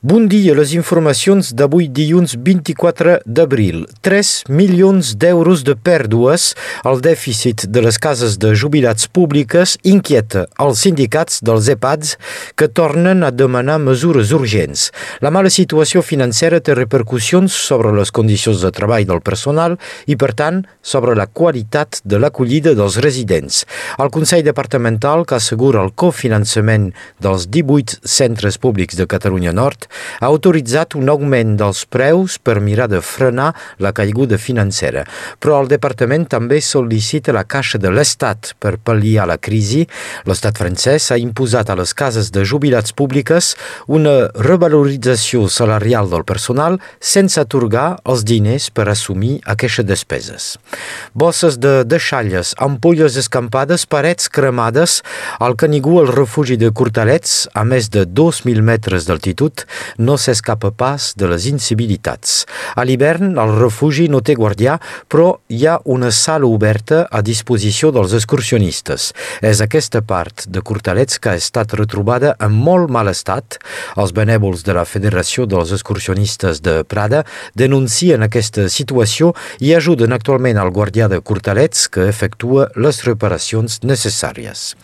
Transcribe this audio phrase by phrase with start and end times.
[0.00, 3.80] Bon dia, les informacions d'avui dilluns 24 d'abril.
[4.06, 6.52] 3 milions d'euros de pèrdues.
[6.86, 12.12] El dèficit de les cases de jubilats públiques inquieta els sindicats dels EPADs
[12.54, 14.92] que tornen a demanar mesures urgents.
[15.18, 19.74] La mala situació financera té repercussions sobre les condicions de treball del personal
[20.06, 23.64] i, per tant, sobre la qualitat de l'acollida dels residents.
[23.98, 29.87] El Consell Departamental, que assegura el cofinançament dels 18 centres públics de Catalunya Nord,
[30.20, 35.04] ha autoritzat un augment dels preus per mirar de frenar la caiguda financera.
[35.40, 39.84] Però el departament també sol·licita la Caixa de l'Estat per pal·liar la crisi.
[40.28, 43.54] L'estat francès ha imposat a les cases de jubilats públiques
[43.86, 50.48] una revalorització salarial del personal sense atorgar els diners per assumir aquestes despeses.
[51.14, 55.02] Bosses de deixalles, ampolles escampades, parets cremades,
[55.38, 59.64] al Canigú el refugi de Cortalets, a més de 2.000 metres d'altitud,
[59.98, 62.44] no s'escapa pas de les incivilitats.
[62.76, 67.90] A l'hivern, el refugi no té guardià, però hi ha una sala oberta a disposició
[67.94, 69.12] dels excursionistes.
[69.42, 73.58] És aquesta part de Cortalets que ha estat retrobada en molt mal estat.
[73.96, 77.24] Els benèvols de la Federació dels Excursionistes de Prada
[77.58, 84.74] denuncien aquesta situació i ajuden actualment al guardià de Cortalets que efectua les reparacions necessàries.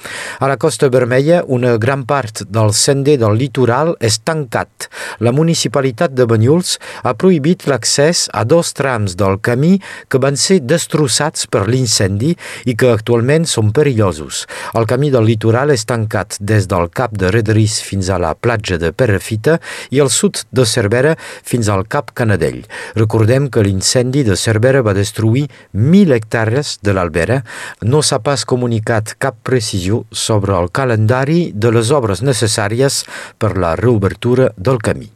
[0.40, 4.83] A la Costa Vermella, una gran part del sender del litoral és tancat.
[5.24, 10.60] La municipalitat de Banyuls ha prohibit l'accés a dos trams del camí que van ser
[10.64, 14.44] destrossats per l'incendi i que actualment són perillosos.
[14.74, 18.78] El camí del litoral és tancat des del cap de Redris fins a la platja
[18.80, 19.58] de Perrefita
[19.90, 22.62] i al sud de Cervera fins al cap Canadell.
[22.96, 27.40] Recordem que l'incendi de Cervera va destruir 1.000 hectàrees de l'Albera.
[27.82, 33.02] No s'ha pas comunicat cap precisió sobre el calendari de les obres necessàries
[33.38, 35.10] per la reobertura del camí.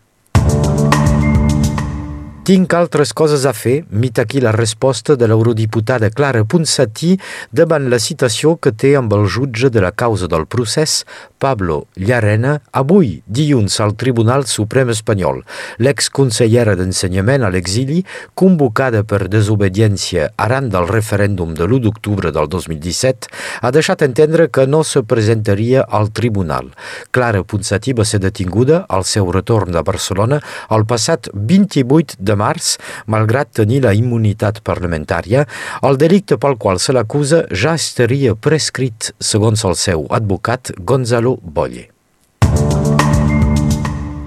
[2.49, 7.19] Tinc altres coses a fer, mit aquí la resposta de l'eurodiputada Clara Ponsatí
[7.53, 11.03] davant la citació que té amb el jutge de la causa del procés,
[11.39, 15.41] Pablo Llarena, avui, dilluns, al Tribunal Suprem Espanyol.
[15.79, 18.03] L'exconsellera d'Ensenyament a l'exili,
[18.35, 23.31] convocada per desobediència arran del referèndum de l'1 d'octubre del 2017,
[23.63, 26.73] ha deixat entendre que no se presentaria al tribunal.
[27.15, 30.41] Clara Ponsatí va ser detinguda al seu retorn de Barcelona
[30.75, 32.75] el passat 28 de març,
[33.07, 35.47] malgrat tenir la immunitat parlamentària,
[35.87, 41.98] el delicte pel qual se l'acusa ja estaria prescrit, segons el seu advocat Gonzalo Pablo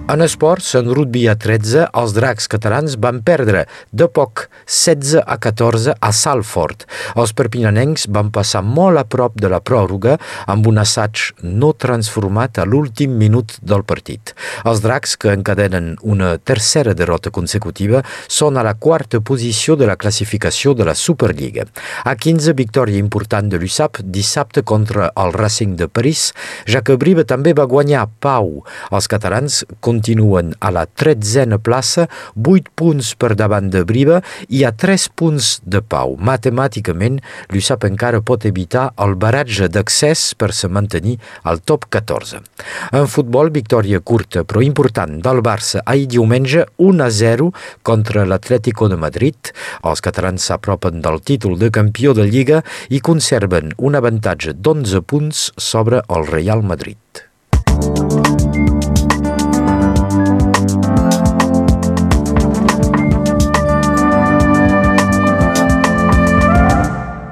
[0.09, 3.61] En esports, en rugby a 13, els dracs catalans van perdre
[3.95, 6.83] de poc 16 a 14 a Salford.
[7.21, 10.17] Els perpinyanencs van passar molt a prop de la pròrroga
[10.51, 14.33] amb un assaig no transformat a l'últim minut del partit.
[14.65, 19.95] Els dracs, que encadenen una tercera derrota consecutiva, són a la quarta posició de la
[20.01, 21.67] classificació de la Superliga.
[22.03, 26.33] A 15, victòria important de l'USAP dissabte contra el Racing de París,
[26.67, 28.65] ja que Brive també va guanyar Pau.
[28.91, 34.17] Els catalans continuen continuen a la tretzena plaça, 8 punts per davant de Briva
[34.49, 36.15] i a 3 punts de Pau.
[36.17, 37.19] Matemàticament,
[37.53, 42.41] l'USAP encara pot evitar el baratge d'accés per se mantenir al top 14.
[42.97, 47.51] En futbol, victòria curta però important del Barça ahir diumenge 1-0
[47.85, 49.53] contra l'Atlético de Madrid.
[49.85, 55.51] Els catalans s'apropen del títol de campió de Lliga i conserven un avantatge d'11 punts
[55.61, 56.97] sobre el Real Madrid.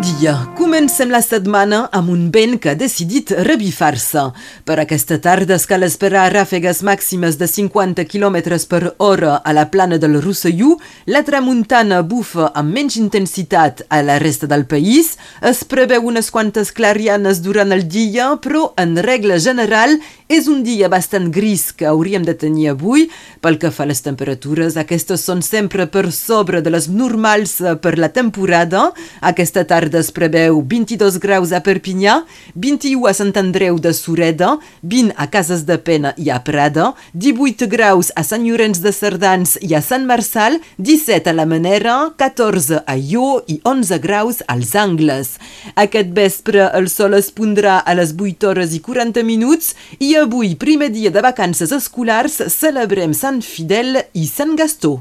[0.00, 0.34] dia.
[0.54, 4.22] Comencem la setmana amb un vent que ha decidit revifar-se.
[4.68, 8.38] Per aquesta tarda es cal esperar ràfegues màximes de 50 km
[8.70, 10.76] per hora a la plana del Rosselló.
[11.06, 15.16] La tramuntana bufa amb menys intensitat a la resta del país.
[15.42, 20.90] Es preveu unes quantes clarianes durant el dia, però en regla general és un dia
[20.92, 23.08] bastant gris que hauríem de tenir avui.
[23.40, 27.96] Pel que fa a les temperatures, aquestes són sempre per sobre de les normals per
[27.98, 28.92] la temporada.
[29.22, 32.18] Aquesta tarda es preveu 22 graus a Perpinyà,
[32.54, 37.68] 21 a Sant Andreu de Sureda, 20 a Cases de Pena i a Prada, 18
[37.72, 42.84] graus a Sant Llorenç de Cerdans i a Sant Marçal, 17 a la Manera, 14
[42.84, 45.38] a Ió i 11 graus als Angles.
[45.74, 50.56] Aquest vespre el sol es pondrà a les 8 hores i 40 minuts i avui,
[50.60, 54.98] primer dia de vacances escolars, celebrem Sant Fidel i Sant Gastó.